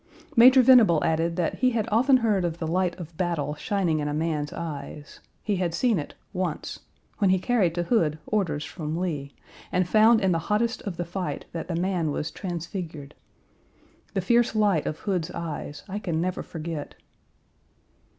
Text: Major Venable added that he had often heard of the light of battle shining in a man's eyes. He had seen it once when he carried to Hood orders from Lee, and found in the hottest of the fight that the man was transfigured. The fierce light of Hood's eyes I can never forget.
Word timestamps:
Major 0.35 0.63
Venable 0.63 1.03
added 1.03 1.35
that 1.35 1.59
he 1.59 1.69
had 1.69 1.87
often 1.91 2.17
heard 2.17 2.43
of 2.43 2.57
the 2.57 2.65
light 2.65 2.95
of 2.95 3.15
battle 3.17 3.53
shining 3.53 3.99
in 3.99 4.07
a 4.07 4.15
man's 4.15 4.51
eyes. 4.51 5.19
He 5.43 5.57
had 5.57 5.75
seen 5.75 5.99
it 5.99 6.15
once 6.33 6.79
when 7.19 7.29
he 7.29 7.37
carried 7.37 7.75
to 7.75 7.83
Hood 7.83 8.17
orders 8.25 8.65
from 8.65 8.97
Lee, 8.97 9.35
and 9.71 9.87
found 9.87 10.19
in 10.19 10.31
the 10.31 10.39
hottest 10.49 10.81
of 10.87 10.97
the 10.97 11.05
fight 11.05 11.45
that 11.51 11.67
the 11.67 11.75
man 11.75 12.09
was 12.09 12.31
transfigured. 12.31 13.13
The 14.15 14.21
fierce 14.21 14.55
light 14.55 14.87
of 14.87 14.97
Hood's 14.97 15.29
eyes 15.29 15.83
I 15.87 15.99
can 15.99 16.19
never 16.19 16.41
forget. 16.41 16.95